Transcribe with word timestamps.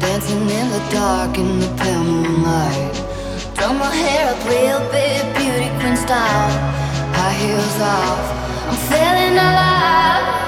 Dancing 0.00 0.40
in 0.40 0.70
the 0.70 0.82
dark 0.90 1.36
in 1.36 1.60
the 1.60 1.68
pale 1.76 2.02
moonlight. 2.02 2.96
Throw 3.54 3.74
my 3.74 3.94
hair 3.94 4.32
up 4.32 4.42
real 4.48 4.80
big, 4.90 5.20
beauty 5.36 5.68
queen 5.78 5.94
style. 5.94 6.48
High 7.12 7.34
heels 7.34 7.80
off, 7.82 8.24
I'm 8.70 8.76
feeling 8.88 9.36
alive. 9.36 10.47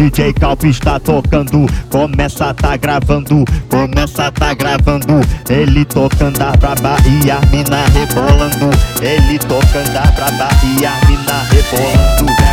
DJ 0.00 0.32
Calp 0.32 0.64
está 0.64 0.98
tocando, 0.98 1.66
começa 1.90 2.54
tá 2.54 2.74
gravando, 2.74 3.44
começa 3.68 4.32
tá 4.32 4.54
gravando. 4.54 5.20
Ele 5.50 5.84
tocando 5.84 6.40
a 6.40 6.56
pra 6.56 6.74
Bahia, 6.76 7.38
mina 7.52 7.84
rebolando. 7.92 8.70
Ele 9.02 9.38
tocando 9.38 9.94
a 9.94 10.10
pra 10.12 10.30
Bahia, 10.30 10.92
mina 11.06 11.42
rebolando. 11.50 12.49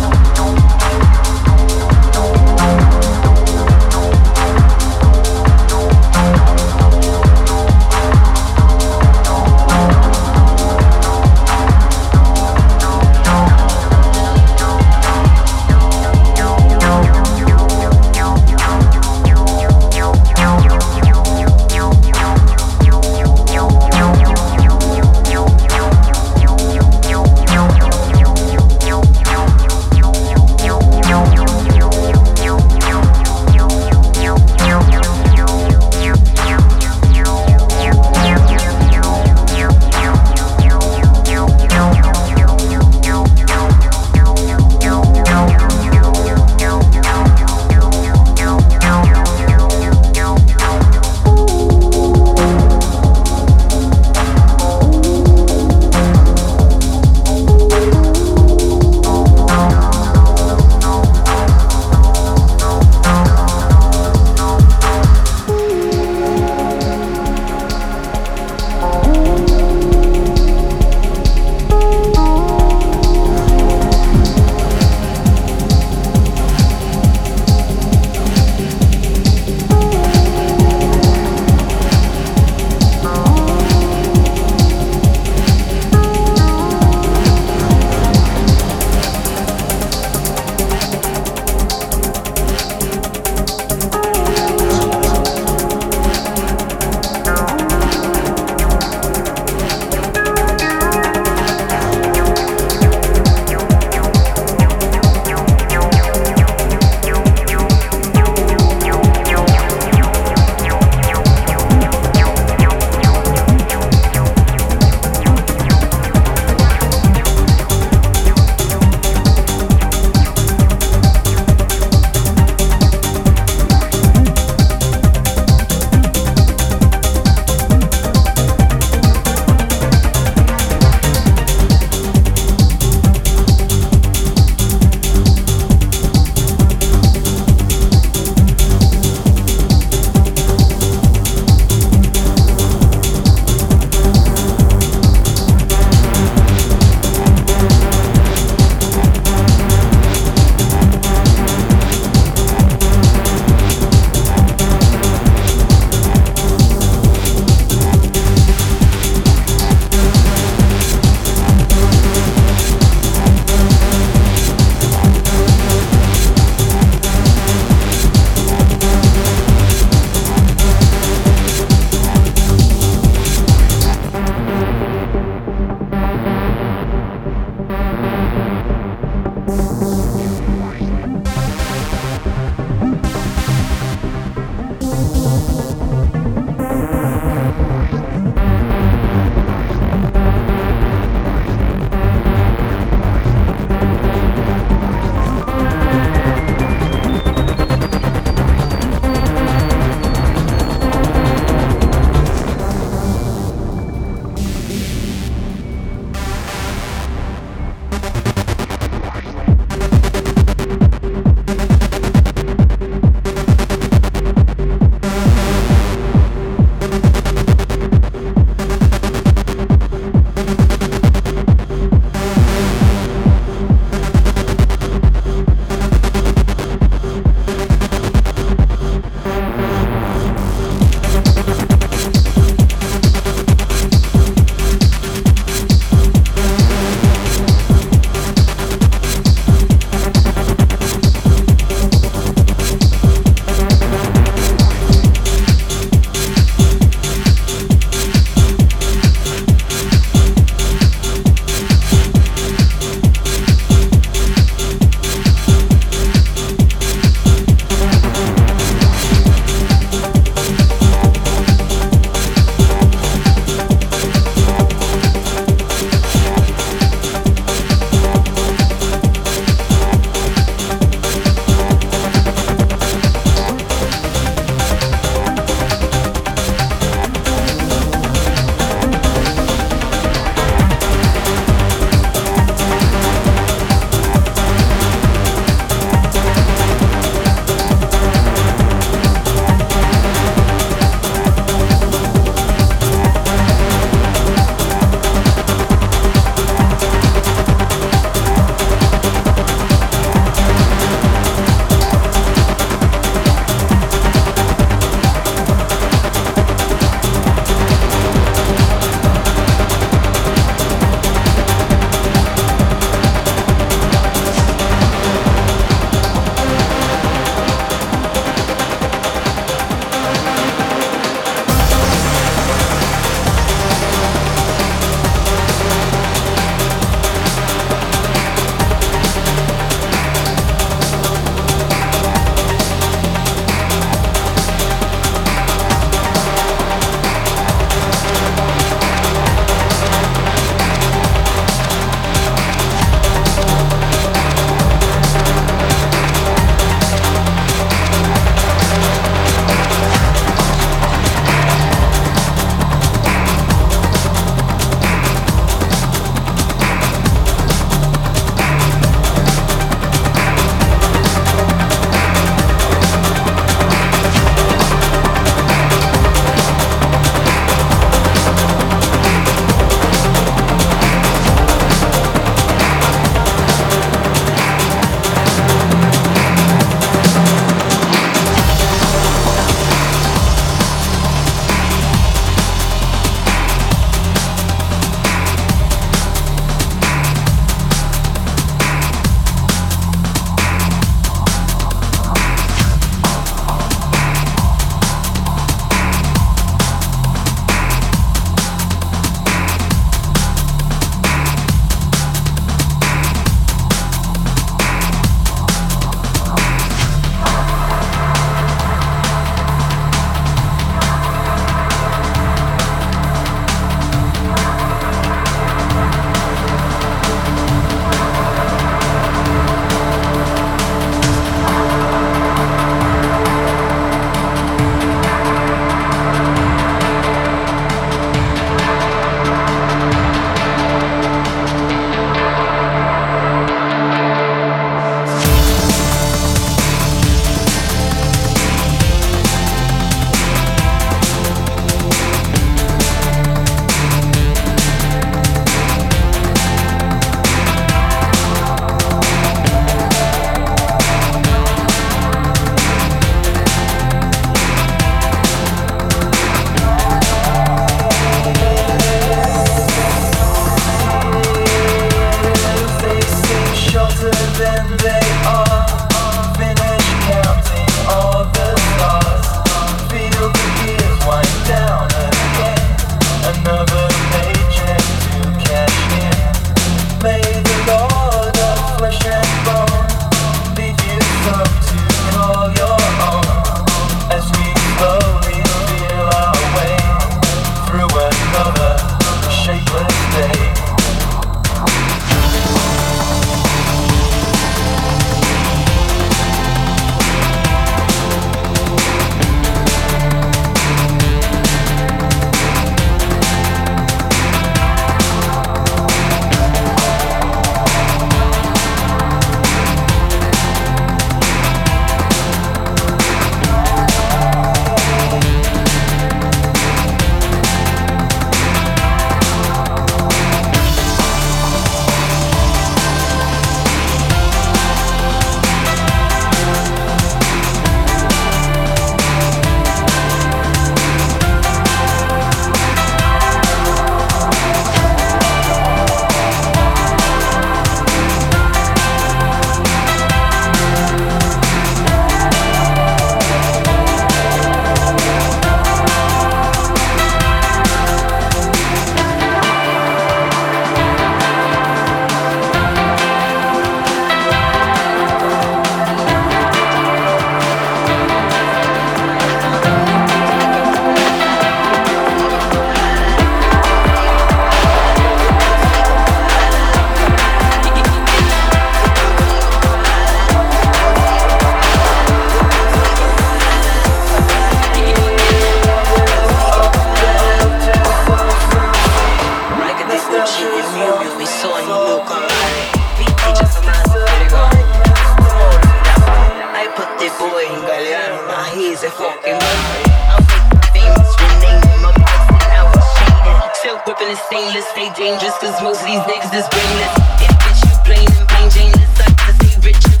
Dangerous, 594.96 595.36
cause 595.38 595.60
most 595.62 595.80
of 595.80 595.86
these 595.86 595.98
niggas 596.06 596.32
is 596.34 596.46
brainless. 596.48 596.94
If 597.18 597.34
bitch 597.42 597.60
you 597.66 597.74
plain 597.84 598.08
and 598.14 598.28
plain 598.28 598.48
Janeless, 598.50 598.96
suck 598.96 599.14
to 599.16 599.32
stay 599.34 599.60
rich 599.66 599.84
and 599.86 600.00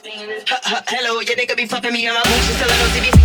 famous. 0.00 0.44
hello, 0.88 1.20
they 1.22 1.46
could 1.46 1.56
be 1.56 1.66
fucking 1.66 1.92
me 1.92 2.08
on 2.08 2.14
my 2.14 2.22
boots, 2.22 2.46
just 2.46 2.58
tell 2.58 2.68
her 2.68 2.76
no 2.76 2.88
TV, 2.94 3.19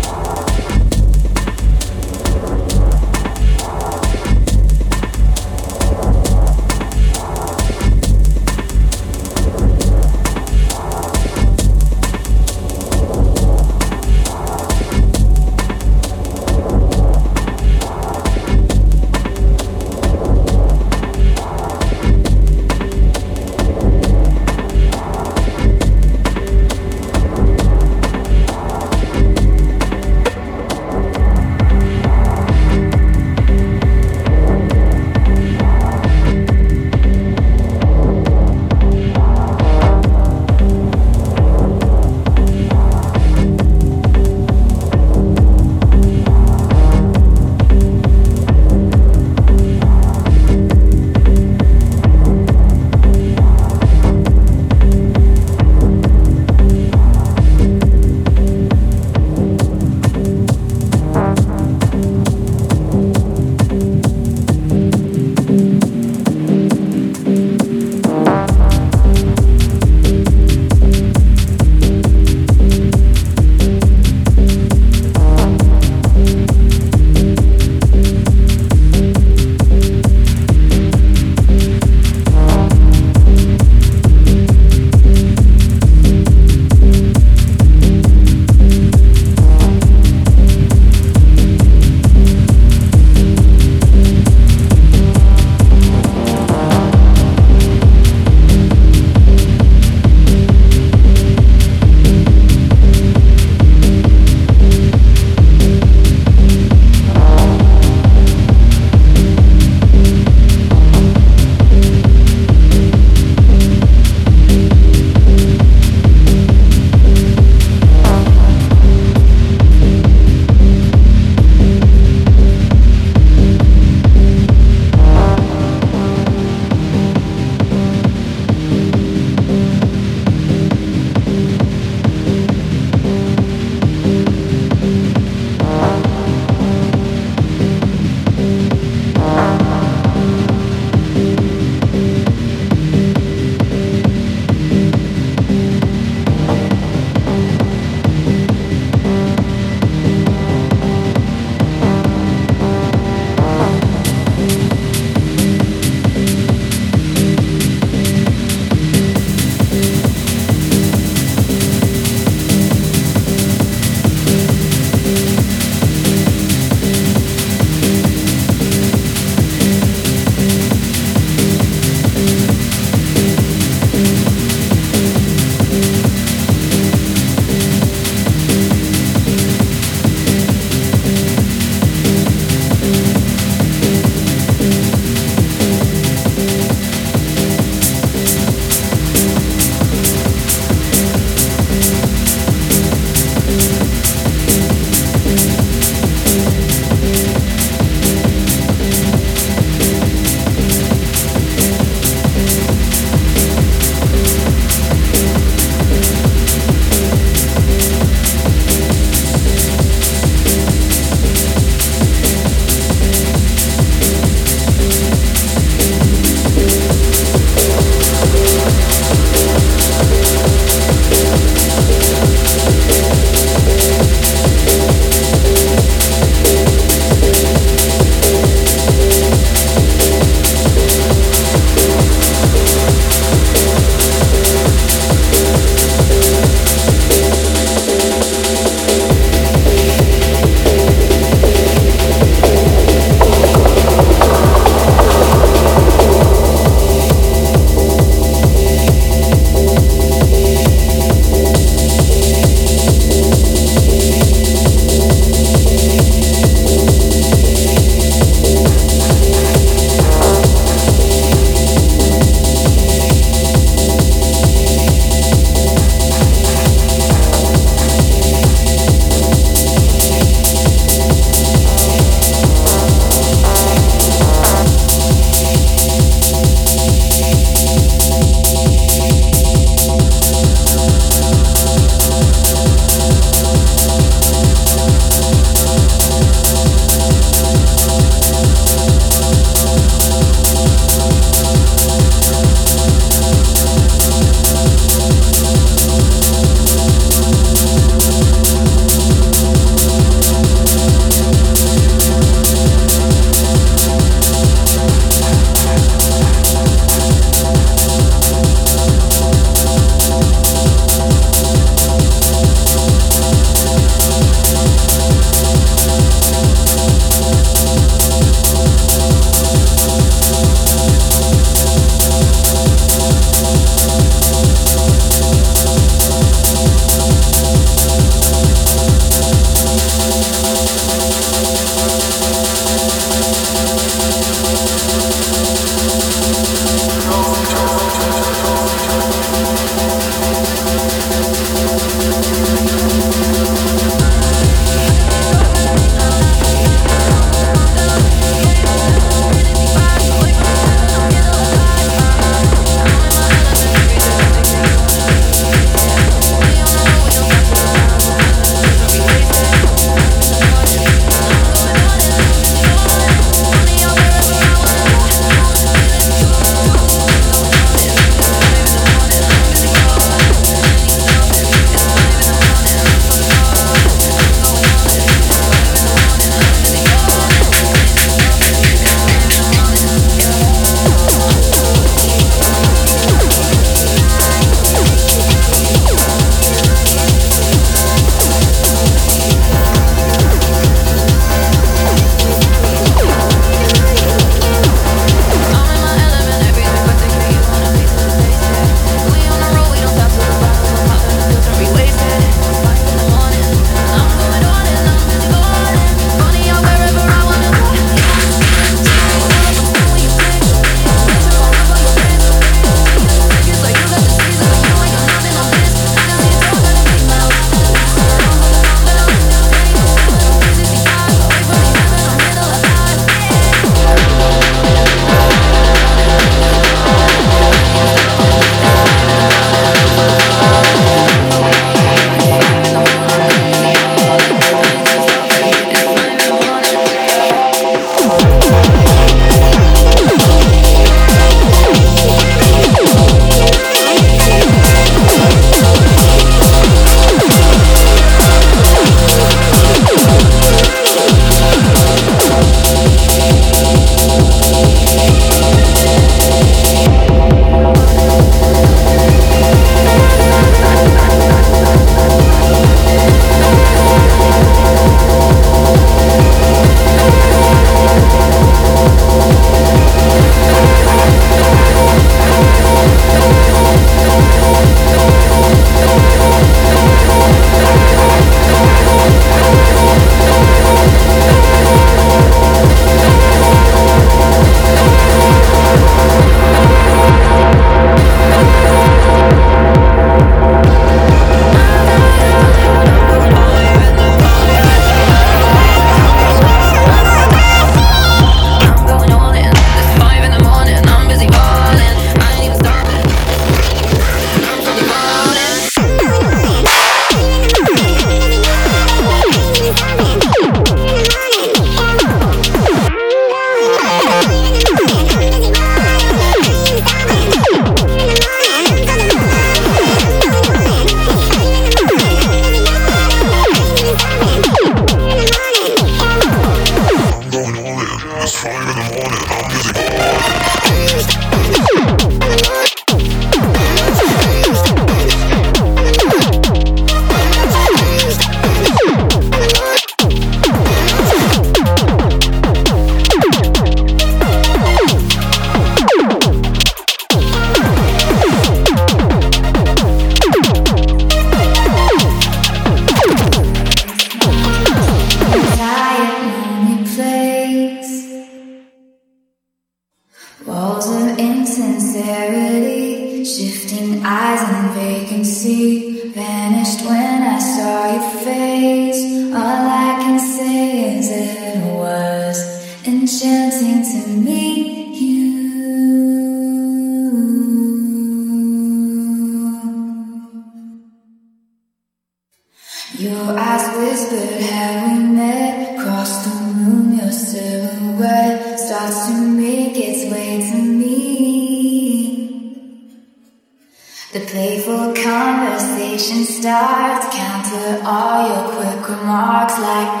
like 599.61 600.00